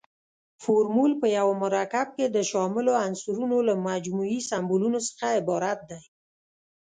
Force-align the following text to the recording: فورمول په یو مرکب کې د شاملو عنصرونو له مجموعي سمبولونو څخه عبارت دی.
فورمول 0.63 1.11
په 1.21 1.27
یو 1.37 1.47
مرکب 1.63 2.07
کې 2.17 2.25
د 2.29 2.37
شاملو 2.49 2.91
عنصرونو 3.05 3.57
له 3.67 3.73
مجموعي 3.89 4.39
سمبولونو 4.49 4.99
څخه 5.07 5.25
عبارت 5.39 5.79
دی. 5.89 6.01